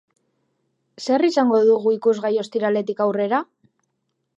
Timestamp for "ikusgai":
1.99-2.35